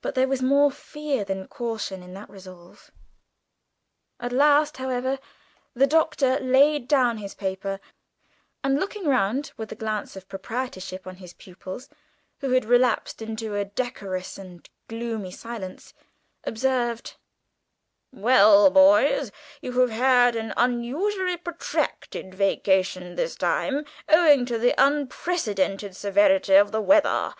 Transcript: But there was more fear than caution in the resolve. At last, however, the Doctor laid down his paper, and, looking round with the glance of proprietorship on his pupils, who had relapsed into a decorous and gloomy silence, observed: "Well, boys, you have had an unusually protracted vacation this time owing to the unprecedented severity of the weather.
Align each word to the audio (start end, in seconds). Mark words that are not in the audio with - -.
But 0.00 0.14
there 0.14 0.28
was 0.28 0.40
more 0.40 0.70
fear 0.70 1.22
than 1.22 1.46
caution 1.46 2.02
in 2.02 2.14
the 2.14 2.24
resolve. 2.26 2.90
At 4.18 4.32
last, 4.32 4.78
however, 4.78 5.18
the 5.74 5.86
Doctor 5.86 6.40
laid 6.40 6.88
down 6.88 7.18
his 7.18 7.34
paper, 7.34 7.78
and, 8.64 8.80
looking 8.80 9.04
round 9.04 9.52
with 9.58 9.68
the 9.68 9.74
glance 9.74 10.16
of 10.16 10.26
proprietorship 10.26 11.06
on 11.06 11.16
his 11.16 11.34
pupils, 11.34 11.90
who 12.40 12.52
had 12.52 12.64
relapsed 12.64 13.20
into 13.20 13.54
a 13.54 13.66
decorous 13.66 14.38
and 14.38 14.66
gloomy 14.88 15.32
silence, 15.32 15.92
observed: 16.44 17.16
"Well, 18.12 18.70
boys, 18.70 19.32
you 19.60 19.78
have 19.80 19.90
had 19.90 20.34
an 20.34 20.54
unusually 20.56 21.36
protracted 21.36 22.32
vacation 22.34 23.16
this 23.16 23.34
time 23.36 23.84
owing 24.08 24.46
to 24.46 24.56
the 24.56 24.72
unprecedented 24.78 25.94
severity 25.94 26.54
of 26.54 26.72
the 26.72 26.80
weather. 26.80 27.34